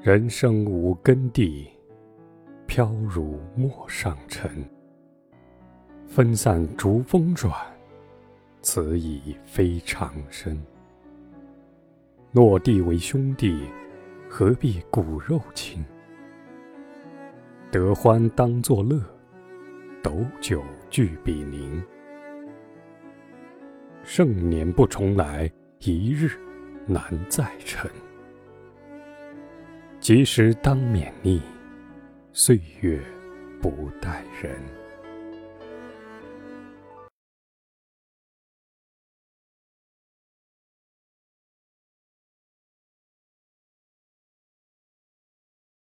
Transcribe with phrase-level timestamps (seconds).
[0.00, 1.68] 人生无根蒂，
[2.68, 4.64] 飘如陌上尘。
[6.06, 7.52] 分散逐风转，
[8.62, 10.56] 此已非常身。
[12.30, 13.64] 落地为兄弟，
[14.28, 15.84] 何必骨肉亲？
[17.72, 19.02] 得欢当作乐，
[20.00, 21.82] 斗酒俱比邻。
[24.04, 26.30] 盛年不重来，一日
[26.86, 27.90] 难再晨。
[30.08, 31.42] 及时当勉励，
[32.32, 32.98] 岁月
[33.60, 34.58] 不待人。